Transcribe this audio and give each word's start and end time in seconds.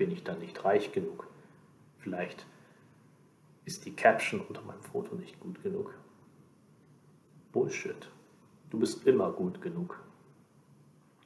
bin 0.00 0.12
ich 0.12 0.24
dann 0.24 0.38
nicht 0.38 0.64
reich 0.64 0.92
genug. 0.92 1.26
Vielleicht 1.98 2.46
ist 3.66 3.84
die 3.84 3.94
Caption 3.94 4.40
unter 4.40 4.62
meinem 4.62 4.82
Foto 4.82 5.14
nicht 5.14 5.38
gut 5.40 5.62
genug. 5.62 5.94
Bullshit. 7.52 8.08
Du 8.70 8.78
bist 8.78 9.06
immer 9.06 9.30
gut 9.30 9.60
genug. 9.60 10.02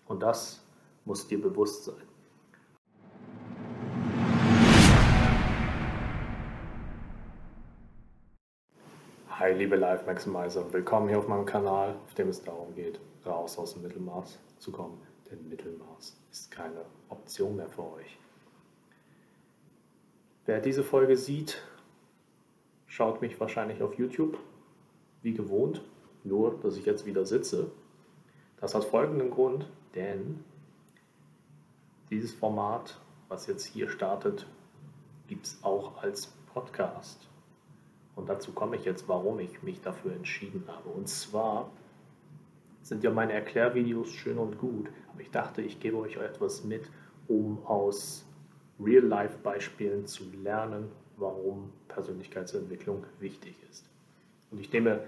Und 0.09 0.25
das 0.25 0.67
muss 1.05 1.25
dir 1.29 1.41
bewusst 1.41 1.85
sein. 1.85 2.03
Hi, 9.29 9.53
liebe 9.53 9.77
Life 9.77 10.05
Maximizer, 10.05 10.73
willkommen 10.73 11.09
hier 11.09 11.21
auf 11.21 11.29
meinem 11.29 11.47
Kanal, 11.47 11.95
auf 12.05 12.15
dem 12.15 12.29
es 12.29 12.43
darum 12.43 12.75
geht, 12.75 12.99
raus 13.25 13.57
aus 13.57 13.75
dem 13.75 13.83
Mittelmaß 13.83 14.41
zu 14.59 14.73
kommen. 14.73 15.01
Denn 15.31 15.49
Mittelmaß 15.49 16.17
ist 16.33 16.51
keine 16.51 16.85
Option 17.09 17.55
mehr 17.55 17.69
für 17.69 17.85
euch. 17.93 18.19
Wer 20.47 20.61
diese 20.61 20.85
Folge 20.85 21.17
sieht, 21.17 21.63
schaut 22.87 23.23
mich 23.23 23.41
wahrscheinlich 23.41 23.83
auf 23.83 23.95
YouTube, 23.95 24.39
wie 25.23 25.33
gewohnt, 25.33 25.83
nur 26.23 26.61
dass 26.61 26.77
ich 26.77 26.85
jetzt 26.85 27.07
wieder 27.07 27.25
sitze. 27.25 27.71
Das 28.61 28.75
hat 28.75 28.85
folgenden 28.85 29.31
Grund, 29.31 29.67
denn 29.95 30.45
dieses 32.11 32.35
Format, 32.35 33.01
was 33.29 33.47
jetzt 33.47 33.65
hier 33.65 33.89
startet, 33.89 34.47
gibt 35.29 35.47
es 35.47 35.59
auch 35.63 36.03
als 36.03 36.27
Podcast. 36.53 37.27
Und 38.15 38.29
dazu 38.29 38.53
komme 38.53 38.77
ich 38.77 38.85
jetzt, 38.85 39.09
warum 39.09 39.41
ich 39.41 39.63
mich 39.63 39.81
dafür 39.81 40.13
entschieden 40.13 40.65
habe. 40.67 40.91
Und 40.91 41.09
zwar 41.09 41.71
sind 42.83 43.03
ja 43.03 43.11
meine 43.11 43.33
Erklärvideos 43.33 44.11
schön 44.11 44.37
und 44.37 44.59
gut, 44.59 44.91
aber 45.11 45.23
ich 45.23 45.31
dachte, 45.31 45.63
ich 45.63 45.81
gebe 45.81 45.97
euch 45.97 46.17
etwas 46.17 46.65
mit, 46.65 46.91
um 47.29 47.65
aus 47.67 48.27
Real-Life-Beispielen 48.81 50.07
zu 50.07 50.25
lernen, 50.43 50.91
warum 51.17 51.73
Persönlichkeitsentwicklung 51.89 53.05
wichtig 53.21 53.55
ist. 53.71 53.89
Und 54.51 54.61
ich 54.61 54.73
nehme 54.73 55.05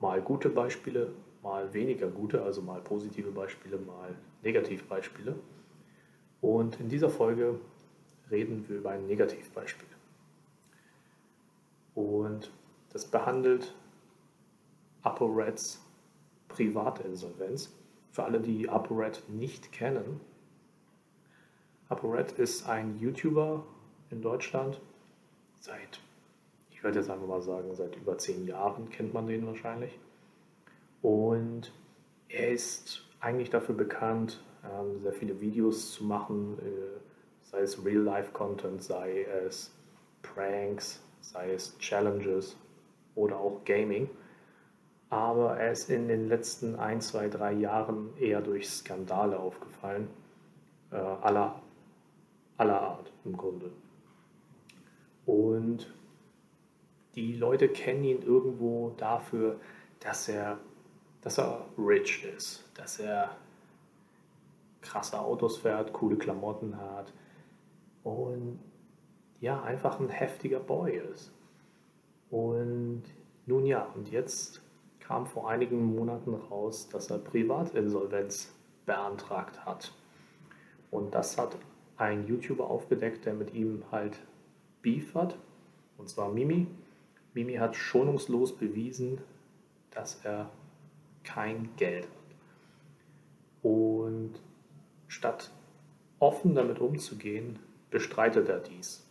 mal 0.00 0.20
gute 0.20 0.48
Beispiele, 0.48 1.12
mal 1.42 1.72
weniger 1.74 2.08
gute, 2.08 2.42
also 2.42 2.62
mal 2.62 2.80
positive 2.80 3.30
Beispiele, 3.30 3.78
mal 3.78 4.14
Negativbeispiele. 4.42 5.34
Und 6.40 6.80
in 6.80 6.88
dieser 6.88 7.10
Folge 7.10 7.58
reden 8.30 8.68
wir 8.68 8.78
über 8.78 8.90
ein 8.90 9.06
Negativbeispiel. 9.06 9.88
Und 11.94 12.50
das 12.92 13.06
behandelt 13.06 13.74
ApoReds 15.02 15.84
Privatinsolvenz. 16.48 17.72
Für 18.10 18.24
alle, 18.24 18.40
die 18.40 18.68
ApoRed 18.68 19.22
nicht 19.28 19.72
kennen, 19.72 20.20
ApoRed 21.94 22.32
ist 22.32 22.68
ein 22.68 22.98
YouTuber 22.98 23.62
in 24.10 24.20
Deutschland. 24.20 24.80
Seit, 25.60 26.00
ich 26.72 26.82
würde 26.82 26.98
jetzt 26.98 27.08
einfach 27.08 27.28
mal 27.28 27.40
sagen, 27.40 27.72
seit 27.72 27.94
über 27.94 28.18
zehn 28.18 28.48
Jahren 28.48 28.90
kennt 28.90 29.14
man 29.14 29.28
den 29.28 29.46
wahrscheinlich. 29.46 29.96
Und 31.02 31.72
er 32.28 32.50
ist 32.50 33.04
eigentlich 33.20 33.50
dafür 33.50 33.76
bekannt, 33.76 34.42
ähm, 34.64 35.02
sehr 35.02 35.12
viele 35.12 35.40
Videos 35.40 35.92
zu 35.92 36.04
machen, 36.04 36.58
äh, 36.58 36.98
sei 37.42 37.60
es 37.60 37.84
Real-Life-Content, 37.84 38.82
sei 38.82 39.22
es 39.46 39.72
Pranks, 40.22 41.00
sei 41.20 41.52
es 41.52 41.78
Challenges 41.78 42.56
oder 43.14 43.38
auch 43.38 43.64
Gaming. 43.64 44.10
Aber 45.10 45.58
er 45.58 45.70
ist 45.70 45.90
in 45.90 46.08
den 46.08 46.26
letzten 46.26 46.74
ein, 46.74 47.00
zwei, 47.00 47.28
drei 47.28 47.52
Jahren 47.52 48.16
eher 48.18 48.40
durch 48.40 48.68
Skandale 48.68 49.38
aufgefallen, 49.38 50.08
äh, 50.90 50.96
aller, 50.96 51.60
aller 52.56 52.80
Art 52.80 53.12
im 53.24 53.36
Grunde. 53.36 53.70
Und 55.26 55.92
die 57.14 57.34
Leute 57.34 57.68
kennen 57.68 58.04
ihn 58.04 58.22
irgendwo 58.22 58.90
dafür, 58.96 59.60
dass 60.00 60.28
er, 60.28 60.58
dass 61.20 61.38
er 61.38 61.64
rich 61.78 62.24
ist, 62.24 62.68
dass 62.74 62.98
er 62.98 63.36
krasse 64.82 65.18
Autos 65.18 65.58
fährt, 65.58 65.92
coole 65.92 66.16
Klamotten 66.16 66.76
hat 66.78 67.12
und 68.02 68.58
ja, 69.40 69.62
einfach 69.62 69.98
ein 70.00 70.08
heftiger 70.08 70.60
Boy 70.60 71.00
ist. 71.12 71.32
Und 72.30 73.04
nun 73.46 73.66
ja, 73.66 73.86
und 73.94 74.10
jetzt 74.10 74.62
kam 75.00 75.26
vor 75.26 75.50
einigen 75.50 75.84
Monaten 75.84 76.34
raus, 76.34 76.88
dass 76.88 77.10
er 77.10 77.18
Privatinsolvenz 77.18 78.54
beantragt 78.86 79.64
hat. 79.64 79.92
Und 80.90 81.14
das 81.14 81.36
hat 81.36 81.56
ein 81.96 82.26
YouTuber 82.26 82.68
aufgedeckt, 82.68 83.26
der 83.26 83.34
mit 83.34 83.54
ihm 83.54 83.84
halt 83.90 84.18
Beef 84.82 85.14
hat, 85.14 85.38
und 85.96 86.08
zwar 86.08 86.32
Mimi. 86.32 86.66
Mimi 87.34 87.54
hat 87.54 87.76
schonungslos 87.76 88.56
bewiesen, 88.56 89.20
dass 89.90 90.24
er 90.24 90.50
kein 91.22 91.70
Geld 91.76 92.04
hat. 92.04 92.12
Und 93.62 94.32
statt 95.08 95.50
offen 96.18 96.54
damit 96.54 96.80
umzugehen, 96.80 97.58
bestreitet 97.90 98.48
er 98.48 98.60
dies 98.60 99.04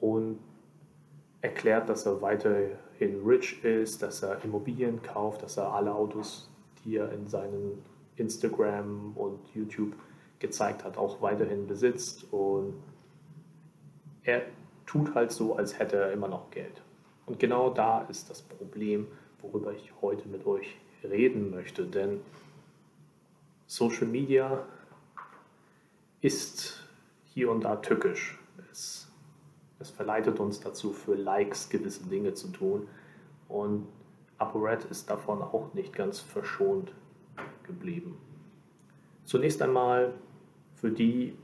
und 0.00 0.38
erklärt, 1.40 1.88
dass 1.88 2.04
er 2.04 2.20
weiterhin 2.20 3.22
rich 3.24 3.64
ist, 3.64 4.02
dass 4.02 4.22
er 4.22 4.44
Immobilien 4.44 5.02
kauft, 5.02 5.42
dass 5.42 5.56
er 5.56 5.72
alle 5.72 5.94
Autos, 5.94 6.50
die 6.84 6.96
er 6.96 7.10
in 7.12 7.26
seinen 7.26 7.82
Instagram 8.16 9.12
und 9.16 9.40
YouTube 9.54 9.94
gezeigt 10.38 10.84
hat, 10.84 10.96
auch 10.96 11.22
weiterhin 11.22 11.66
besitzt. 11.66 12.32
Und 12.32 12.74
er 14.22 14.42
tut 14.86 15.14
halt 15.14 15.32
so, 15.32 15.56
als 15.56 15.78
hätte 15.78 15.96
er 15.96 16.12
immer 16.12 16.28
noch 16.28 16.50
Geld. 16.50 16.82
Und 17.26 17.38
genau 17.38 17.70
da 17.70 18.02
ist 18.02 18.30
das 18.30 18.42
Problem, 18.42 19.06
worüber 19.40 19.72
ich 19.72 19.92
heute 20.02 20.28
mit 20.28 20.46
euch 20.46 20.76
reden 21.02 21.50
möchte. 21.50 21.86
Denn 21.86 22.20
Social 23.66 24.06
Media 24.06 24.64
ist 26.20 26.86
hier 27.24 27.50
und 27.50 27.62
da 27.64 27.76
tückisch. 27.76 28.38
Es 28.70 29.04
es 29.84 29.90
verleitet 29.90 30.40
uns 30.40 30.60
dazu, 30.60 30.92
für 30.94 31.14
Likes 31.14 31.68
gewisse 31.68 32.06
Dinge 32.06 32.32
zu 32.32 32.48
tun. 32.48 32.88
Und 33.48 33.86
ApoRed 34.38 34.84
ist 34.86 35.10
davon 35.10 35.42
auch 35.42 35.74
nicht 35.74 35.92
ganz 35.92 36.20
verschont 36.20 36.94
geblieben. 37.64 38.16
Zunächst 39.24 39.62
einmal 39.62 40.14
für 40.74 40.90
die, 40.90 41.36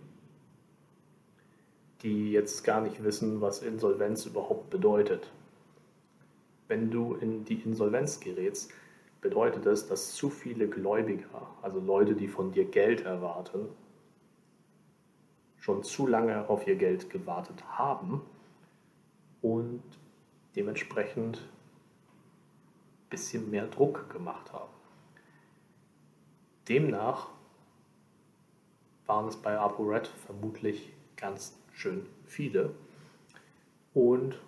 die 2.03 2.33
jetzt 2.33 2.63
gar 2.65 2.81
nicht 2.81 3.03
wissen, 3.03 3.41
was 3.41 3.63
Insolvenz 3.63 4.27
überhaupt 4.27 4.71
bedeutet. 4.71 5.31
Wenn 6.69 6.91
du 6.91 7.15
in 7.15 7.45
die 7.45 7.61
Insolvenz 7.61 8.21
gerätst, 8.21 8.73
bedeutet 9.21 9.67
es, 9.67 9.87
dass 9.87 10.15
zu 10.15 10.31
viele 10.31 10.69
Gläubiger, 10.69 11.49
also 11.63 11.81
Leute, 11.81 12.15
die 12.15 12.29
von 12.29 12.53
dir 12.53 12.65
Geld 12.65 13.03
erwarten, 13.03 13.69
schon 15.57 15.83
zu 15.83 16.07
lange 16.07 16.49
auf 16.49 16.67
ihr 16.67 16.77
Geld 16.77 17.11
gewartet 17.11 17.63
haben 17.69 18.23
und 19.43 19.83
dementsprechend 20.57 21.39
ein 21.39 23.09
bisschen 23.11 23.51
mehr 23.51 23.67
Druck 23.67 24.09
gemacht 24.11 24.53
haben. 24.53 24.71
Demnach 26.69 27.29
waren 29.11 29.27
es 29.27 29.37
bei 29.37 29.59
ApoRed 29.59 30.07
vermutlich 30.07 30.93
ganz 31.17 31.59
schön 31.73 32.07
viele. 32.27 32.71
Und 33.93 34.41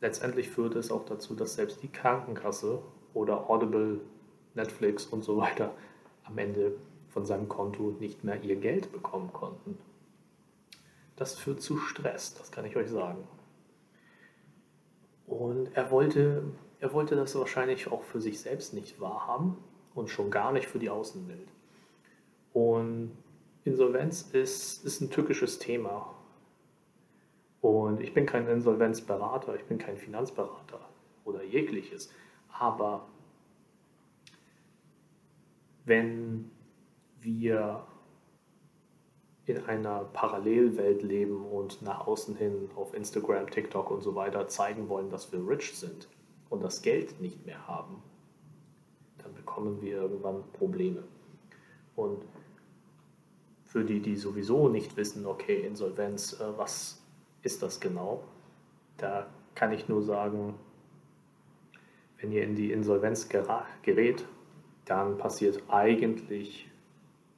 letztendlich 0.00 0.50
führte 0.50 0.78
es 0.78 0.92
auch 0.92 1.04
dazu, 1.04 1.34
dass 1.34 1.54
selbst 1.54 1.82
die 1.82 1.88
Krankenkasse 1.90 2.80
oder 3.12 3.50
Audible, 3.50 4.00
Netflix 4.54 5.04
und 5.04 5.24
so 5.24 5.36
weiter 5.38 5.74
am 6.22 6.38
Ende 6.38 6.76
von 7.08 7.26
seinem 7.26 7.48
Konto 7.48 7.96
nicht 7.98 8.22
mehr 8.22 8.40
ihr 8.44 8.54
Geld 8.54 8.92
bekommen 8.92 9.32
konnten. 9.32 9.76
Das 11.16 11.34
führt 11.34 11.60
zu 11.60 11.76
Stress, 11.76 12.34
das 12.34 12.52
kann 12.52 12.66
ich 12.66 12.76
euch 12.76 12.88
sagen. 12.88 13.26
Und 15.26 15.74
er 15.74 15.90
wollte, 15.90 16.44
er 16.78 16.92
wollte 16.92 17.16
das 17.16 17.34
wahrscheinlich 17.34 17.90
auch 17.90 18.04
für 18.04 18.20
sich 18.20 18.38
selbst 18.38 18.74
nicht 18.74 19.00
wahrhaben 19.00 19.56
und 19.96 20.08
schon 20.08 20.30
gar 20.30 20.52
nicht 20.52 20.68
für 20.68 20.78
die 20.78 20.88
Außenwelt. 20.88 21.48
Und 22.52 23.10
Insolvenz 23.68 24.22
ist, 24.32 24.84
ist 24.84 25.00
ein 25.00 25.10
tückisches 25.10 25.58
Thema. 25.58 26.14
Und 27.60 28.00
ich 28.00 28.14
bin 28.14 28.24
kein 28.26 28.46
Insolvenzberater, 28.46 29.54
ich 29.56 29.64
bin 29.64 29.78
kein 29.78 29.96
Finanzberater 29.96 30.80
oder 31.24 31.42
jegliches. 31.42 32.10
Aber 32.48 33.06
wenn 35.84 36.50
wir 37.20 37.86
in 39.46 39.64
einer 39.64 40.04
Parallelwelt 40.04 41.02
leben 41.02 41.44
und 41.44 41.82
nach 41.82 42.06
außen 42.06 42.36
hin 42.36 42.70
auf 42.76 42.94
Instagram, 42.94 43.50
TikTok 43.50 43.90
und 43.90 44.02
so 44.02 44.14
weiter 44.14 44.48
zeigen 44.48 44.88
wollen, 44.88 45.10
dass 45.10 45.32
wir 45.32 45.46
rich 45.46 45.76
sind 45.76 46.08
und 46.50 46.62
das 46.62 46.82
Geld 46.82 47.20
nicht 47.20 47.44
mehr 47.46 47.66
haben, 47.66 48.02
dann 49.18 49.34
bekommen 49.34 49.80
wir 49.82 49.96
irgendwann 49.96 50.44
Probleme. 50.52 51.02
Und 51.96 52.24
für 53.68 53.84
die, 53.84 54.00
die 54.00 54.16
sowieso 54.16 54.68
nicht 54.68 54.96
wissen, 54.96 55.26
okay, 55.26 55.60
Insolvenz, 55.64 56.40
äh, 56.40 56.58
was 56.58 57.02
ist 57.42 57.62
das 57.62 57.78
genau? 57.78 58.24
Da 58.96 59.26
kann 59.54 59.72
ich 59.72 59.88
nur 59.88 60.02
sagen, 60.02 60.54
wenn 62.18 62.32
ihr 62.32 62.42
in 62.42 62.56
die 62.56 62.72
Insolvenz 62.72 63.28
gerät, 63.28 64.26
dann 64.86 65.18
passiert 65.18 65.62
eigentlich 65.68 66.70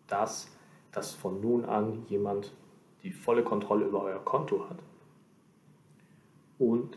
das, 0.07 0.49
dass 0.93 1.13
von 1.13 1.41
nun 1.41 1.65
an 1.65 2.07
jemand 2.07 2.55
die 3.03 3.13
volle 3.13 3.43
Kontrolle 3.43 3.87
über 3.87 4.03
euer 4.03 4.25
Konto 4.25 4.69
hat 4.71 4.79
und 6.59 6.97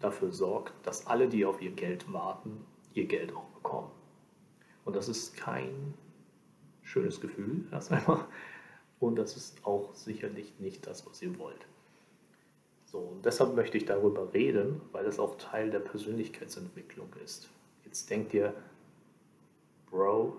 dafür 0.00 0.32
sorgt, 0.32 0.72
dass 0.86 1.06
alle, 1.06 1.28
die 1.28 1.44
auf 1.44 1.60
ihr 1.60 1.72
Geld 1.72 2.10
warten, 2.12 2.64
ihr 2.94 3.06
Geld 3.06 3.34
auch 3.36 3.48
bekommen. 3.48 3.90
Und 4.84 4.96
das 4.96 5.08
ist 5.08 5.36
kein 5.36 5.94
schönes 6.82 7.20
Gefühl, 7.20 7.66
erst 7.70 7.92
einmal. 7.92 8.24
Und 9.02 9.16
das 9.16 9.36
ist 9.36 9.66
auch 9.66 9.92
sicherlich 9.96 10.60
nicht 10.60 10.86
das, 10.86 11.04
was 11.08 11.20
ihr 11.22 11.36
wollt. 11.36 11.66
So, 12.84 12.98
und 12.98 13.26
deshalb 13.26 13.56
möchte 13.56 13.76
ich 13.76 13.84
darüber 13.84 14.32
reden, 14.32 14.80
weil 14.92 15.06
es 15.06 15.18
auch 15.18 15.36
Teil 15.38 15.70
der 15.70 15.80
Persönlichkeitsentwicklung 15.80 17.08
ist. 17.24 17.50
Jetzt 17.84 18.08
denkt 18.10 18.32
ihr, 18.32 18.54
Bro, 19.90 20.36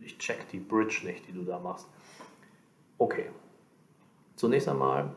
ich 0.00 0.18
check 0.18 0.48
die 0.48 0.58
Bridge 0.58 1.02
nicht, 1.04 1.28
die 1.28 1.32
du 1.32 1.44
da 1.44 1.60
machst. 1.60 1.86
Okay, 2.98 3.30
zunächst 4.34 4.68
einmal 4.68 5.14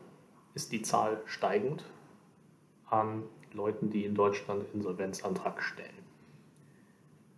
ist 0.53 0.71
die 0.71 0.83
Zahl 0.83 1.19
steigend 1.25 1.83
an 2.91 3.23
Leuten, 3.53 3.89
die 3.89 4.05
in 4.05 4.13
Deutschland 4.13 4.65
Insolvenzantrag 4.75 5.63
stellen. 5.63 6.05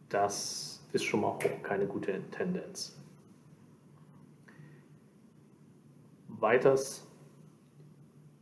Das 0.10 0.84
ist 0.92 1.06
schon 1.06 1.22
mal 1.22 1.30
auch 1.30 1.40
keine 1.64 1.88
gute 1.88 2.22
Tendenz. 2.32 2.98
Weiters 6.44 7.08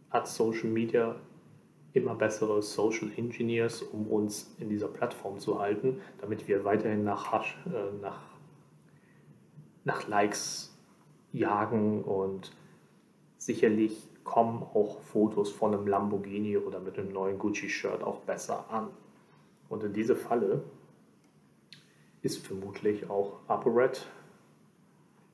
hat 0.09 0.27
Social 0.27 0.69
Media 0.69 1.15
immer 1.93 2.15
bessere 2.15 2.63
Social 2.63 3.11
Engineers, 3.15 3.83
um 3.83 4.07
uns 4.07 4.55
in 4.57 4.69
dieser 4.69 4.87
Plattform 4.87 5.37
zu 5.37 5.59
halten, 5.59 6.01
damit 6.19 6.47
wir 6.47 6.65
weiterhin 6.65 7.03
nach, 7.03 7.31
Hash, 7.31 7.55
äh, 7.67 7.91
nach, 8.01 8.23
nach 9.83 10.07
Likes 10.07 10.75
jagen 11.31 12.03
und 12.03 12.51
sicherlich 13.37 14.09
kommen 14.23 14.63
auch 14.63 15.01
Fotos 15.01 15.51
von 15.51 15.75
einem 15.75 15.85
Lamborghini 15.85 16.57
oder 16.57 16.79
mit 16.79 16.97
einem 16.97 17.13
neuen 17.13 17.37
Gucci-Shirt 17.37 18.01
auch 18.01 18.21
besser 18.21 18.65
an. 18.71 18.87
Und 19.69 19.83
in 19.83 19.93
diese 19.93 20.15
Falle 20.15 20.63
ist 22.23 22.45
vermutlich 22.45 23.11
auch 23.11 23.39
ApoRed 23.47 24.07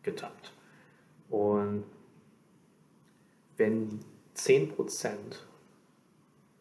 getappt. 0.03 0.53
Und 1.29 1.85
wenn 3.57 3.99
10% 4.35 5.13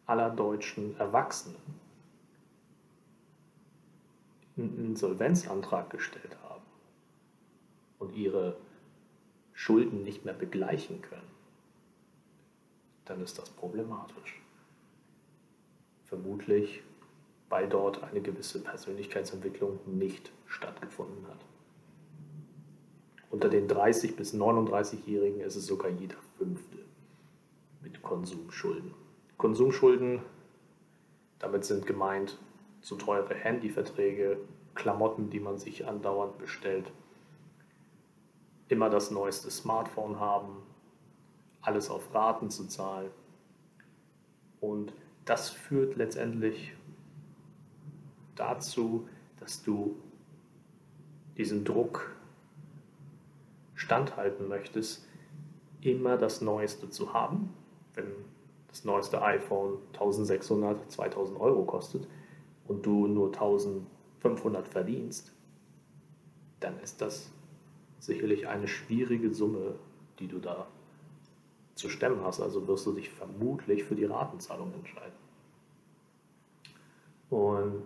aller 0.05 0.29
deutschen 0.29 0.97
Erwachsenen 0.97 1.55
einen 4.57 4.85
Insolvenzantrag 4.85 5.89
gestellt 5.89 6.35
haben 6.43 6.63
und 7.99 8.15
ihre 8.15 8.57
Schulden 9.53 10.03
nicht 10.03 10.25
mehr 10.25 10.33
begleichen 10.33 11.01
können, 11.01 11.29
dann 13.05 13.21
ist 13.21 13.37
das 13.37 13.49
problematisch. 13.49 14.41
Vermutlich, 16.05 16.81
weil 17.49 17.67
dort 17.69 18.03
eine 18.03 18.21
gewisse 18.21 18.61
Persönlichkeitsentwicklung 18.61 19.79
nicht 19.85 20.31
stattgefunden 20.47 21.27
hat. 21.27 21.39
Unter 23.29 23.49
den 23.49 23.67
30- 23.67 24.15
bis 24.15 24.33
39-Jährigen 24.33 25.41
ist 25.41 25.55
es 25.55 25.67
sogar 25.67 25.91
jeder 25.91 26.17
Fünfte 26.37 26.76
Konsumschulden. 28.07 28.93
Konsumschulden, 29.35 30.21
damit 31.39 31.65
sind 31.65 31.85
gemeint 31.85 32.39
zu 32.79 32.95
teure 32.95 33.35
Handyverträge, 33.35 34.37
Klamotten, 34.75 35.29
die 35.29 35.41
man 35.41 35.57
sich 35.57 35.85
andauernd 35.85 36.37
bestellt, 36.37 36.89
immer 38.69 38.89
das 38.89 39.11
neueste 39.11 39.51
Smartphone 39.51 40.21
haben, 40.21 40.63
alles 41.61 41.89
auf 41.89 42.13
Raten 42.15 42.49
zu 42.49 42.67
zahlen. 42.67 43.11
Und 44.61 44.93
das 45.25 45.49
führt 45.49 45.97
letztendlich 45.97 46.73
dazu, 48.35 49.09
dass 49.41 49.63
du 49.63 49.97
diesen 51.35 51.65
Druck 51.65 52.15
standhalten 53.75 54.47
möchtest, 54.47 55.05
immer 55.81 56.15
das 56.15 56.39
Neueste 56.39 56.89
zu 56.89 57.13
haben. 57.13 57.53
Wenn 57.97 58.13
das 58.67 58.85
neueste 58.85 59.21
iPhone 59.21 59.79
1600, 59.93 60.91
2000 60.91 61.39
Euro 61.39 61.65
kostet 61.65 62.07
und 62.67 62.85
du 62.85 63.07
nur 63.07 63.27
1500 63.27 64.67
verdienst, 64.67 65.33
dann 66.59 66.79
ist 66.79 67.01
das 67.01 67.31
sicherlich 67.99 68.47
eine 68.47 68.67
schwierige 68.67 69.33
Summe, 69.33 69.75
die 70.19 70.27
du 70.27 70.39
da 70.39 70.67
zu 71.73 71.89
stemmen 71.89 72.23
hast. 72.23 72.39
Also 72.39 72.67
wirst 72.67 72.85
du 72.85 72.93
dich 72.93 73.09
vermutlich 73.09 73.83
für 73.83 73.95
die 73.95 74.05
Ratenzahlung 74.05 74.71
entscheiden. 74.73 75.17
Und 77.29 77.83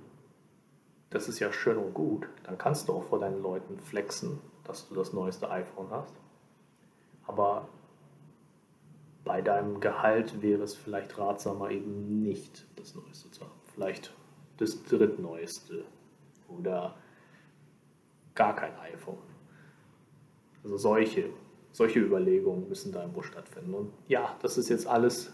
das 1.09 1.29
ist 1.29 1.39
ja 1.39 1.53
schön 1.53 1.77
und 1.77 1.93
gut. 1.93 2.27
Dann 2.43 2.57
kannst 2.57 2.87
du 2.89 2.93
auch 2.93 3.03
vor 3.03 3.19
deinen 3.19 3.41
Leuten 3.41 3.79
flexen, 3.79 4.39
dass 4.65 4.87
du 4.89 4.95
das 4.95 5.13
neueste 5.13 5.49
iPhone 5.49 5.89
hast. 5.89 6.13
Aber 7.27 7.67
bei 9.31 9.41
deinem 9.41 9.79
Gehalt 9.79 10.41
wäre 10.41 10.61
es 10.63 10.75
vielleicht 10.75 11.17
ratsamer, 11.17 11.71
eben 11.71 12.21
nicht 12.21 12.65
das 12.75 12.95
Neueste 12.95 13.31
zu 13.31 13.39
haben. 13.39 13.61
Vielleicht 13.73 14.13
das 14.57 14.83
drittneueste 14.83 15.85
oder 16.49 16.97
gar 18.35 18.53
kein 18.57 18.77
iPhone. 18.93 19.23
Also 20.65 20.75
solche, 20.75 21.29
solche 21.71 22.01
Überlegungen 22.01 22.67
müssen 22.67 22.91
da 22.91 23.03
irgendwo 23.03 23.21
stattfinden. 23.21 23.73
Und 23.73 23.93
ja, 24.09 24.35
das 24.41 24.57
ist 24.57 24.67
jetzt 24.67 24.85
alles, 24.85 25.31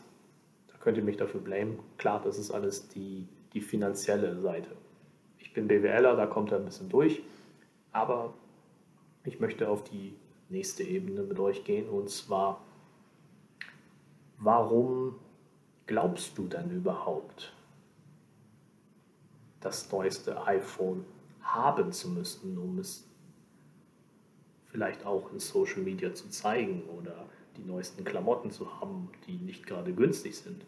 da 0.68 0.78
könnt 0.78 0.98
ihr 0.98 1.04
mich 1.04 1.18
dafür 1.18 1.42
blamen. 1.42 1.80
Klar, 1.98 2.22
das 2.24 2.38
ist 2.38 2.52
alles 2.52 2.90
die, 2.90 3.28
die 3.54 3.62
finanzielle 3.62 4.40
Seite. 4.40 4.76
Ich 5.40 5.54
bin 5.54 5.68
BWLer, 5.68 6.16
da 6.16 6.28
kommt 6.28 6.52
er 6.52 6.60
ein 6.60 6.66
bisschen 6.66 6.90
durch. 6.90 7.24
Aber 7.94 8.36
ich 9.24 9.40
möchte 9.40 9.68
auf 9.68 9.84
die 9.84 10.14
nächste 10.50 10.84
Ebene 10.84 11.24
mit 11.24 11.40
euch 11.40 11.64
gehen 11.64 11.90
und 11.90 12.12
zwar, 12.12 12.64
warum 14.38 15.16
glaubst 15.86 16.38
du 16.38 16.48
denn 16.48 16.70
überhaupt, 16.72 17.54
das 19.62 19.92
neueste 19.92 20.46
iPhone 20.46 21.06
haben 21.42 21.92
zu 21.92 22.10
müssen, 22.10 22.58
um 22.58 22.80
es 22.80 23.08
vielleicht 24.66 25.06
auch 25.06 25.32
in 25.32 25.40
Social 25.40 25.82
Media 25.82 26.14
zu 26.14 26.30
zeigen 26.30 26.84
oder 26.98 27.26
die 27.56 27.64
neuesten 27.64 28.04
Klamotten 28.04 28.52
zu 28.52 28.80
haben, 28.80 29.10
die 29.26 29.38
nicht 29.38 29.66
gerade 29.66 29.94
günstig 29.94 30.38
sind. 30.38 30.64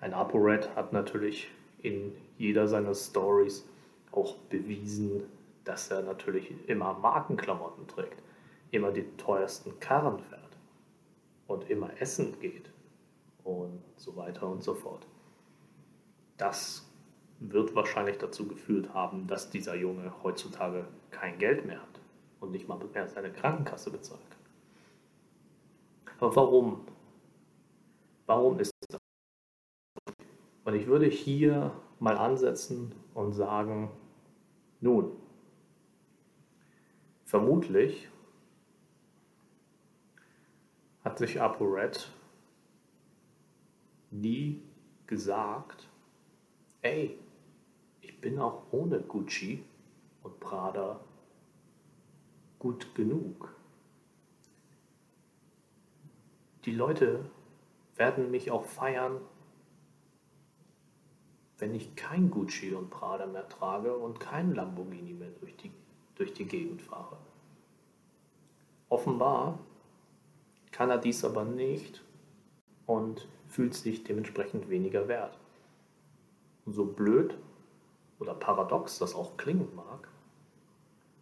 Ein 0.00 0.14
ApoRed 0.14 0.74
hat 0.74 0.92
natürlich 0.92 1.48
in 1.82 2.12
jeder 2.38 2.68
seiner 2.68 2.94
Stories 2.94 3.66
auch 4.12 4.36
bewiesen, 4.48 5.24
dass 5.64 5.90
er 5.90 6.02
natürlich 6.02 6.52
immer 6.68 6.94
Markenklamotten 6.94 7.86
trägt, 7.88 8.22
immer 8.70 8.90
die 8.90 9.04
teuersten 9.16 9.78
Karren 9.80 10.18
fährt 10.20 10.37
und 11.58 11.70
immer 11.70 11.90
essen 12.00 12.38
geht 12.40 12.70
und 13.42 13.82
so 13.96 14.14
weiter 14.16 14.48
und 14.48 14.62
so 14.62 14.74
fort. 14.74 15.06
Das 16.36 16.88
wird 17.40 17.74
wahrscheinlich 17.74 18.18
dazu 18.18 18.46
geführt 18.46 18.94
haben, 18.94 19.26
dass 19.26 19.50
dieser 19.50 19.74
Junge 19.74 20.12
heutzutage 20.22 20.86
kein 21.10 21.38
Geld 21.38 21.66
mehr 21.66 21.80
hat 21.82 22.00
und 22.40 22.52
nicht 22.52 22.68
mal 22.68 22.78
mehr 22.78 23.08
seine 23.08 23.32
Krankenkasse 23.32 23.90
bezahlen 23.90 24.22
kann. 24.30 24.38
Aber 26.20 26.36
warum? 26.36 26.86
Warum 28.26 28.60
ist 28.60 28.72
das? 28.88 28.98
Und 30.64 30.74
ich 30.74 30.86
würde 30.86 31.06
hier 31.06 31.72
mal 31.98 32.16
ansetzen 32.18 32.94
und 33.14 33.32
sagen, 33.32 33.90
nun, 34.80 35.10
vermutlich 37.24 38.08
hat 41.08 41.16
sich 41.16 41.40
ApoRed 41.40 42.12
nie 44.10 44.60
gesagt, 45.06 45.88
ey, 46.82 47.18
ich 48.02 48.20
bin 48.20 48.38
auch 48.38 48.64
ohne 48.72 49.00
Gucci 49.00 49.64
und 50.22 50.38
Prada 50.38 51.00
gut 52.58 52.94
genug. 52.94 53.54
Die 56.66 56.72
Leute 56.72 57.24
werden 57.96 58.30
mich 58.30 58.50
auch 58.50 58.66
feiern, 58.66 59.18
wenn 61.56 61.74
ich 61.74 61.96
kein 61.96 62.30
Gucci 62.30 62.74
und 62.74 62.90
Prada 62.90 63.24
mehr 63.24 63.48
trage 63.48 63.96
und 63.96 64.20
kein 64.20 64.54
Lamborghini 64.54 65.14
mehr 65.14 65.30
durch 65.40 65.56
die, 65.56 65.72
durch 66.16 66.34
die 66.34 66.44
Gegend 66.44 66.82
fahre. 66.82 67.16
Offenbar 68.90 69.58
kann 70.72 70.90
er 70.90 70.98
dies 70.98 71.24
aber 71.24 71.44
nicht 71.44 72.02
und 72.86 73.28
fühlt 73.48 73.74
sich 73.74 74.04
dementsprechend 74.04 74.68
weniger 74.68 75.08
wert. 75.08 75.38
Und 76.64 76.74
so 76.74 76.84
blöd 76.84 77.36
oder 78.18 78.34
paradox 78.34 78.98
das 78.98 79.14
auch 79.14 79.36
klingen 79.36 79.68
mag, 79.74 80.08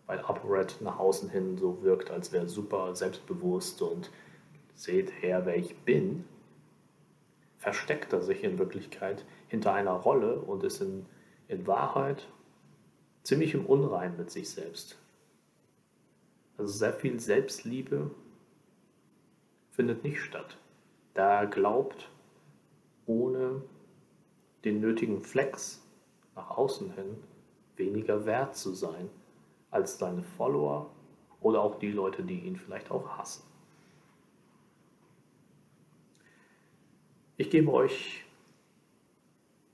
weil 0.06 0.20
ApoRed 0.20 0.80
nach 0.80 0.98
außen 0.98 1.30
hin 1.30 1.56
so 1.58 1.82
wirkt, 1.82 2.10
als 2.10 2.32
wäre 2.32 2.48
super 2.48 2.94
selbstbewusst 2.94 3.82
und 3.82 4.10
seht 4.74 5.10
her, 5.22 5.46
wer 5.46 5.56
ich 5.56 5.76
bin, 5.78 6.24
versteckt 7.58 8.12
er 8.12 8.22
sich 8.22 8.44
in 8.44 8.58
Wirklichkeit 8.58 9.24
hinter 9.48 9.72
einer 9.72 9.92
Rolle 9.92 10.40
und 10.40 10.62
ist 10.62 10.80
in, 10.80 11.06
in 11.48 11.66
Wahrheit 11.66 12.28
ziemlich 13.22 13.54
im 13.54 13.66
Unrein 13.66 14.16
mit 14.16 14.30
sich 14.30 14.48
selbst. 14.48 14.98
Also 16.58 16.72
sehr 16.72 16.92
viel 16.92 17.18
Selbstliebe 17.18 18.10
findet 19.76 20.02
nicht 20.02 20.20
statt. 20.20 20.56
Da 21.12 21.44
glaubt, 21.44 22.10
ohne 23.04 23.62
den 24.64 24.80
nötigen 24.80 25.20
Flex 25.20 25.86
nach 26.34 26.50
außen 26.50 26.92
hin 26.94 27.22
weniger 27.76 28.24
wert 28.24 28.56
zu 28.56 28.72
sein 28.74 29.10
als 29.70 29.98
seine 29.98 30.22
Follower 30.22 30.90
oder 31.40 31.60
auch 31.60 31.78
die 31.78 31.90
Leute, 31.92 32.22
die 32.22 32.40
ihn 32.40 32.56
vielleicht 32.56 32.90
auch 32.90 33.18
hassen. 33.18 33.44
Ich 37.36 37.50
gebe 37.50 37.70
euch 37.70 38.24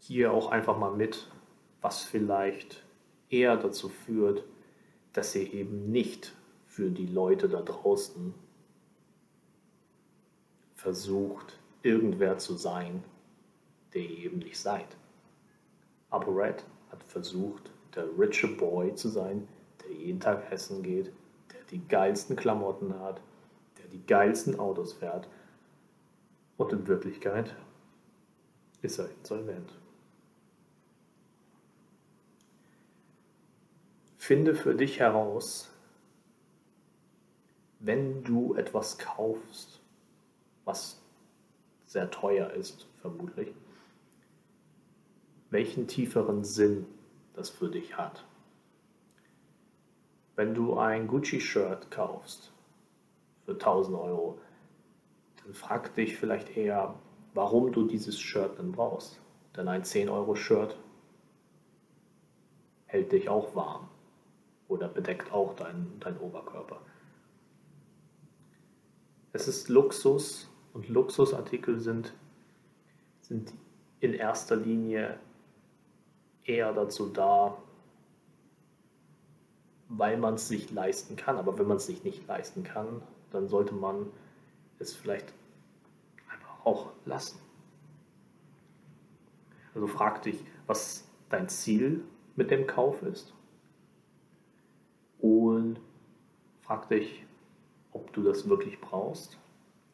hier 0.00 0.32
auch 0.32 0.50
einfach 0.50 0.76
mal 0.76 0.92
mit, 0.92 1.30
was 1.80 2.02
vielleicht 2.02 2.84
eher 3.30 3.56
dazu 3.56 3.88
führt, 3.88 4.42
dass 5.12 5.34
ihr 5.36 5.52
eben 5.52 5.92
nicht 5.92 6.34
für 6.66 6.90
die 6.90 7.06
Leute 7.06 7.48
da 7.48 7.62
draußen 7.62 8.34
versucht, 10.82 11.58
irgendwer 11.82 12.38
zu 12.38 12.54
sein, 12.54 13.04
der 13.94 14.02
ihr 14.02 14.18
eben 14.18 14.38
nicht 14.40 14.58
seid. 14.58 14.96
Aber 16.10 16.34
Red 16.34 16.64
hat 16.90 17.02
versucht, 17.04 17.70
der 17.94 18.06
riche 18.18 18.48
Boy 18.48 18.94
zu 18.94 19.08
sein, 19.08 19.46
der 19.82 19.92
jeden 19.92 20.18
Tag 20.18 20.50
essen 20.50 20.82
geht, 20.82 21.12
der 21.52 21.62
die 21.70 21.86
geilsten 21.86 22.34
Klamotten 22.34 22.98
hat, 22.98 23.20
der 23.78 23.86
die 23.92 24.04
geilsten 24.06 24.58
Autos 24.58 24.94
fährt. 24.94 25.28
Und 26.56 26.72
in 26.72 26.86
Wirklichkeit 26.88 27.54
ist 28.82 28.98
er 28.98 29.08
insolvent. 29.10 29.78
Finde 34.18 34.54
für 34.54 34.74
dich 34.74 34.98
heraus, 34.98 35.70
wenn 37.78 38.24
du 38.24 38.54
etwas 38.54 38.98
kaufst, 38.98 39.81
was 40.64 41.00
sehr 41.86 42.10
teuer 42.10 42.50
ist, 42.50 42.86
vermutlich, 43.00 43.52
welchen 45.50 45.86
tieferen 45.86 46.44
Sinn 46.44 46.86
das 47.34 47.50
für 47.50 47.68
dich 47.68 47.96
hat. 47.96 48.24
Wenn 50.36 50.54
du 50.54 50.78
ein 50.78 51.06
Gucci-Shirt 51.08 51.90
kaufst 51.90 52.52
für 53.44 53.52
1000 53.52 53.96
Euro, 53.98 54.38
dann 55.42 55.52
frag 55.52 55.94
dich 55.94 56.16
vielleicht 56.16 56.56
eher, 56.56 56.94
warum 57.34 57.72
du 57.72 57.86
dieses 57.86 58.18
Shirt 58.18 58.58
denn 58.58 58.72
brauchst. 58.72 59.20
Denn 59.56 59.68
ein 59.68 59.82
10-Euro-Shirt 59.82 60.78
hält 62.86 63.12
dich 63.12 63.28
auch 63.28 63.54
warm 63.54 63.88
oder 64.68 64.88
bedeckt 64.88 65.32
auch 65.32 65.54
deinen 65.54 66.00
dein 66.00 66.18
Oberkörper. 66.18 66.80
Es 69.34 69.48
ist 69.48 69.68
Luxus 69.68 70.48
und 70.72 70.88
Luxusartikel 70.88 71.80
sind, 71.80 72.14
sind 73.20 73.52
in 74.00 74.14
erster 74.14 74.56
Linie 74.56 75.18
eher 76.44 76.72
dazu 76.72 77.08
da, 77.08 77.56
weil 79.88 80.16
man 80.16 80.34
es 80.34 80.48
sich 80.48 80.70
leisten 80.70 81.16
kann. 81.16 81.36
Aber 81.36 81.58
wenn 81.58 81.66
man 81.66 81.76
es 81.76 81.86
sich 81.86 82.02
nicht 82.04 82.26
leisten 82.26 82.64
kann, 82.64 83.02
dann 83.30 83.48
sollte 83.48 83.74
man 83.74 84.10
es 84.78 84.94
vielleicht 84.94 85.32
einfach 86.30 86.64
auch 86.64 86.92
lassen. 87.04 87.38
Also 89.74 89.86
frag 89.86 90.22
dich, 90.22 90.44
was 90.66 91.08
dein 91.28 91.48
Ziel 91.48 92.04
mit 92.36 92.50
dem 92.50 92.66
Kauf 92.66 93.02
ist. 93.02 93.32
Und 95.20 95.80
frag 96.62 96.88
dich, 96.88 97.24
ob 97.92 98.12
du 98.12 98.22
das 98.22 98.48
wirklich 98.48 98.80
brauchst. 98.80 99.38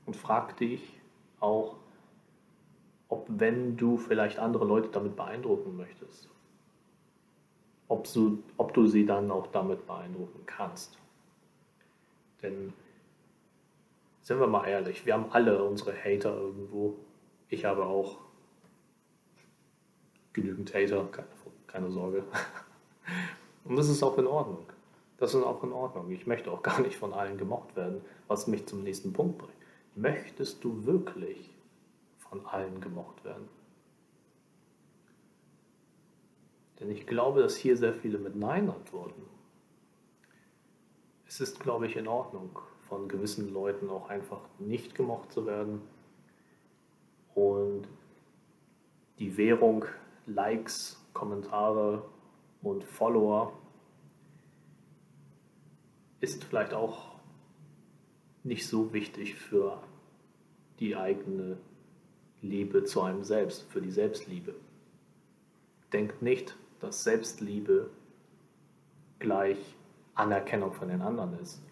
Und 0.08 0.16
frag 0.16 0.56
dich 0.56 0.98
auch, 1.38 1.76
ob 3.10 3.26
wenn 3.28 3.76
du 3.76 3.98
vielleicht 3.98 4.38
andere 4.38 4.64
Leute 4.64 4.88
damit 4.88 5.16
beeindrucken 5.16 5.76
möchtest, 5.76 6.30
ob 7.88 8.10
du, 8.10 8.42
ob 8.56 8.72
du 8.72 8.86
sie 8.86 9.04
dann 9.04 9.30
auch 9.30 9.48
damit 9.48 9.86
beeindrucken 9.86 10.46
kannst. 10.46 10.96
Denn 12.40 12.72
sind 14.22 14.40
wir 14.40 14.46
mal 14.46 14.66
ehrlich, 14.66 15.04
wir 15.04 15.12
haben 15.12 15.26
alle 15.30 15.62
unsere 15.62 15.92
Hater 15.92 16.34
irgendwo. 16.34 16.94
Ich 17.50 17.66
habe 17.66 17.84
auch 17.84 18.16
genügend 20.32 20.72
Hater, 20.72 21.04
keine, 21.12 21.28
keine 21.66 21.90
Sorge. 21.90 22.24
Und 23.64 23.76
das 23.76 23.90
ist 23.90 24.02
auch 24.02 24.16
in 24.16 24.26
Ordnung. 24.26 24.64
Das 25.18 25.34
ist 25.34 25.44
auch 25.44 25.62
in 25.62 25.72
Ordnung. 25.72 26.10
Ich 26.10 26.26
möchte 26.26 26.50
auch 26.50 26.62
gar 26.62 26.80
nicht 26.80 26.96
von 26.96 27.12
allen 27.12 27.36
gemocht 27.36 27.76
werden, 27.76 28.00
was 28.26 28.46
mich 28.46 28.66
zum 28.66 28.82
nächsten 28.82 29.12
Punkt 29.12 29.36
bringt. 29.36 29.57
Möchtest 29.98 30.62
du 30.62 30.86
wirklich 30.86 31.50
von 32.18 32.46
allen 32.46 32.80
gemocht 32.80 33.24
werden? 33.24 33.48
Denn 36.78 36.88
ich 36.88 37.04
glaube, 37.04 37.42
dass 37.42 37.56
hier 37.56 37.76
sehr 37.76 37.92
viele 37.94 38.18
mit 38.18 38.36
Nein 38.36 38.70
antworten. 38.70 39.22
Es 41.26 41.40
ist, 41.40 41.58
glaube 41.58 41.88
ich, 41.88 41.96
in 41.96 42.06
Ordnung, 42.06 42.60
von 42.88 43.08
gewissen 43.08 43.52
Leuten 43.52 43.90
auch 43.90 44.08
einfach 44.08 44.40
nicht 44.60 44.94
gemocht 44.94 45.32
zu 45.32 45.46
werden. 45.46 45.80
Und 47.34 47.88
die 49.18 49.36
Währung 49.36 49.84
Likes, 50.26 51.04
Kommentare 51.12 52.08
und 52.62 52.84
Follower 52.84 53.52
ist 56.20 56.44
vielleicht 56.44 56.72
auch 56.72 57.16
nicht 58.44 58.68
so 58.68 58.92
wichtig 58.92 59.34
für 59.34 59.82
die 60.80 60.96
eigene 60.96 61.58
Liebe 62.42 62.84
zu 62.84 63.02
einem 63.02 63.24
selbst, 63.24 63.62
für 63.70 63.80
die 63.80 63.90
Selbstliebe. 63.90 64.54
Denkt 65.92 66.22
nicht, 66.22 66.56
dass 66.80 67.04
Selbstliebe 67.04 67.90
gleich 69.18 69.58
Anerkennung 70.14 70.72
von 70.72 70.88
den 70.88 71.00
anderen 71.00 71.38
ist. 71.40 71.62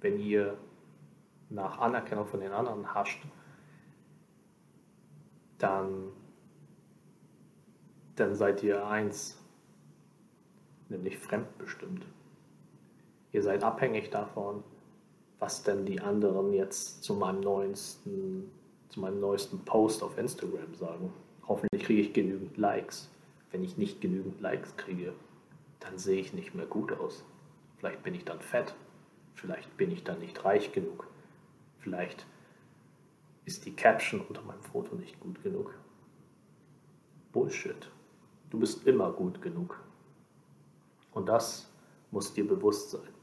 Wenn 0.00 0.20
ihr 0.20 0.58
nach 1.48 1.78
Anerkennung 1.78 2.26
von 2.26 2.40
den 2.40 2.52
anderen 2.52 2.94
hascht, 2.94 3.22
dann, 5.58 6.12
dann 8.16 8.34
seid 8.34 8.62
ihr 8.62 8.86
eins, 8.86 9.40
nämlich 10.88 11.18
fremdbestimmt. 11.18 12.06
Ihr 13.32 13.42
seid 13.42 13.64
abhängig 13.64 14.10
davon, 14.10 14.62
was 15.38 15.62
denn 15.62 15.84
die 15.84 16.00
anderen 16.00 16.52
jetzt 16.52 17.02
zu 17.02 17.14
meinem 17.14 17.40
neuesten, 17.40 18.50
zu 18.88 19.00
meinem 19.00 19.20
neuesten 19.20 19.58
Post 19.64 20.02
auf 20.02 20.16
Instagram 20.18 20.74
sagen. 20.74 21.12
Hoffentlich 21.46 21.84
kriege 21.84 22.02
ich 22.02 22.12
genügend 22.12 22.56
Likes. 22.56 23.10
Wenn 23.50 23.62
ich 23.62 23.76
nicht 23.76 24.00
genügend 24.00 24.40
Likes 24.40 24.76
kriege, 24.76 25.12
dann 25.80 25.98
sehe 25.98 26.20
ich 26.20 26.32
nicht 26.32 26.54
mehr 26.54 26.66
gut 26.66 26.92
aus. 26.92 27.24
Vielleicht 27.78 28.02
bin 28.02 28.14
ich 28.14 28.24
dann 28.24 28.40
fett. 28.40 28.74
Vielleicht 29.34 29.76
bin 29.76 29.90
ich 29.90 30.02
dann 30.02 30.18
nicht 30.18 30.44
reich 30.44 30.72
genug. 30.72 31.06
Vielleicht 31.78 32.26
ist 33.44 33.66
die 33.66 33.76
Caption 33.76 34.22
unter 34.22 34.42
meinem 34.42 34.62
Foto 34.62 34.96
nicht 34.96 35.20
gut 35.20 35.42
genug. 35.42 35.74
Bullshit. 37.32 37.88
Du 38.50 38.58
bist 38.58 38.86
immer 38.86 39.12
gut 39.12 39.42
genug. 39.42 39.78
Und 41.12 41.28
das 41.28 41.70
muss 42.10 42.32
dir 42.32 42.46
bewusst 42.46 42.90
sein. 42.90 43.15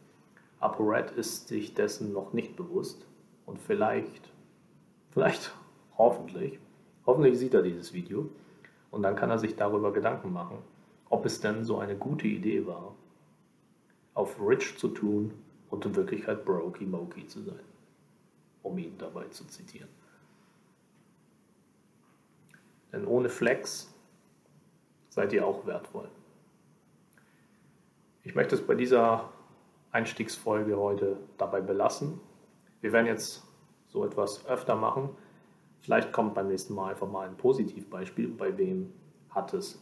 ApoRed 0.64 1.12
ist 1.12 1.48
sich 1.48 1.74
dessen 1.74 2.14
noch 2.14 2.34
nicht 2.34 2.56
bewusst 2.56 3.06
und 3.46 3.60
vielleicht, 3.60 4.32
vielleicht, 5.12 5.54
hoffentlich, 5.98 6.60
Hoffentlich 7.06 7.38
sieht 7.38 7.54
er 7.54 7.62
dieses 7.62 7.94
Video 7.94 8.30
und 8.92 9.04
dann 9.04 9.16
kann 9.16 9.30
er 9.30 9.40
sich 9.40 9.56
darüber 9.56 9.92
Gedanken 9.92 10.32
machen, 10.32 10.60
ob 11.10 11.26
es 11.26 11.42
denn 11.42 11.66
so 11.66 11.80
eine 11.80 11.96
gute 11.96 12.28
Idee 12.28 12.66
war, 12.66 12.96
auf 14.14 14.40
Rich 14.40 14.78
zu 14.78 14.90
tun 14.90 15.34
und 15.70 15.86
in 15.86 15.96
Wirklichkeit 15.96 16.46
Brokey 16.46 16.86
Mokey 16.86 17.28
zu 17.28 17.42
sein, 17.42 17.60
um 18.62 18.78
ihn 18.78 18.98
dabei 18.98 19.28
zu 19.30 19.46
zitieren. 19.46 19.90
Denn 22.92 23.06
ohne 23.06 23.28
Flex 23.28 23.94
seid 25.10 25.34
ihr 25.34 25.46
auch 25.46 25.66
wertvoll. 25.66 26.10
Ich 28.24 28.36
möchte 28.36 28.56
es 28.56 28.66
bei 28.66 28.76
dieser 28.76 29.30
Einstiegsfolge 29.94 30.78
heute 30.78 31.18
dabei 31.38 31.62
belassen. 31.62 32.20
Wir 32.82 32.92
werden 32.92 33.08
jetzt 33.08 33.44
so 33.88 34.04
etwas 34.04 34.46
öfter 34.48 34.76
machen. 34.76 35.10
Vielleicht 35.82 36.12
kommt 36.12 36.34
beim 36.34 36.48
nächsten 36.48 36.74
Mal 36.74 36.92
einfach 36.92 37.10
mal 37.10 37.28
ein 37.28 37.38
Positivbeispiel, 37.38 38.28
bei 38.30 38.58
wem 38.58 38.92
hat 39.30 39.54
es 39.54 39.82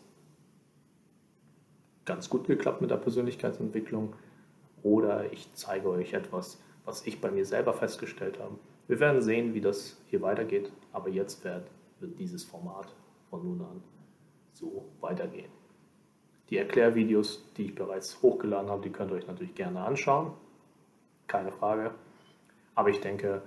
ganz 2.05 2.29
gut 2.29 2.47
geklappt 2.47 2.81
mit 2.81 2.91
der 2.91 2.97
Persönlichkeitsentwicklung 2.97 4.13
oder 4.83 5.31
ich 5.31 5.53
zeige 5.53 5.89
euch 5.89 6.13
etwas, 6.13 6.61
was 6.85 7.05
ich 7.05 7.21
bei 7.21 7.31
mir 7.31 7.45
selber 7.45 7.73
festgestellt 7.73 8.39
habe. 8.39 8.57
Wir 8.87 8.99
werden 8.99 9.21
sehen, 9.21 9.53
wie 9.53 9.61
das 9.61 10.01
hier 10.07 10.21
weitergeht, 10.21 10.71
aber 10.91 11.09
jetzt 11.09 11.43
wird, 11.43 11.69
wird 11.99 12.19
dieses 12.19 12.43
Format 12.43 12.93
von 13.29 13.43
nun 13.43 13.61
an 13.61 13.83
so 14.53 14.89
weitergehen. 14.99 15.60
Die 16.51 16.57
Erklärvideos, 16.57 17.43
die 17.55 17.65
ich 17.65 17.75
bereits 17.75 18.21
hochgeladen 18.21 18.69
habe, 18.69 18.83
die 18.83 18.91
könnt 18.91 19.09
ihr 19.11 19.15
euch 19.15 19.27
natürlich 19.27 19.55
gerne 19.55 19.81
anschauen. 19.81 20.33
Keine 21.27 21.51
Frage. 21.51 21.95
Aber 22.75 22.89
ich 22.89 22.99
denke, 22.99 23.41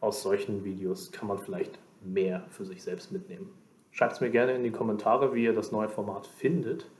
aus 0.00 0.22
solchen 0.22 0.64
Videos 0.64 1.12
kann 1.12 1.28
man 1.28 1.38
vielleicht 1.38 1.78
mehr 2.02 2.44
für 2.50 2.64
sich 2.64 2.82
selbst 2.82 3.12
mitnehmen. 3.12 3.52
Schreibt 3.92 4.14
es 4.14 4.20
mir 4.20 4.30
gerne 4.30 4.54
in 4.54 4.64
die 4.64 4.72
Kommentare, 4.72 5.34
wie 5.34 5.44
ihr 5.44 5.52
das 5.52 5.70
neue 5.70 5.88
Format 5.88 6.26
findet. 6.26 6.90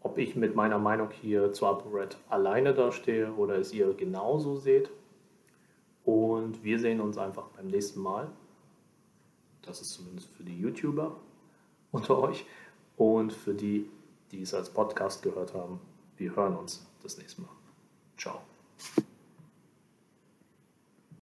Ob 0.00 0.18
ich 0.18 0.36
mit 0.36 0.54
meiner 0.54 0.78
Meinung 0.78 1.10
hier 1.10 1.52
zu 1.52 1.66
ApoRed 1.66 2.18
alleine 2.28 2.74
dastehe 2.74 3.32
oder 3.32 3.56
es 3.56 3.72
ihr 3.72 3.94
genauso 3.94 4.56
seht. 4.56 4.90
Und 6.04 6.62
wir 6.62 6.78
sehen 6.78 7.00
uns 7.00 7.16
einfach 7.16 7.48
beim 7.56 7.68
nächsten 7.68 8.00
Mal. 8.00 8.30
Das 9.62 9.80
ist 9.80 9.94
zumindest 9.94 10.28
für 10.34 10.42
die 10.42 10.58
YouTuber 10.58 11.16
unter 11.92 12.18
euch. 12.18 12.44
Und 12.98 13.32
für 13.32 13.54
die, 13.54 13.88
die 14.34 14.42
es 14.42 14.54
als 14.54 14.70
Podcast 14.70 15.22
gehört 15.22 15.54
haben, 15.54 15.80
wir 16.16 16.34
hören 16.34 16.56
uns 16.56 16.86
das 17.02 17.18
nächste 17.18 17.42
Mal. 17.42 17.50
Ciao. 18.18 18.40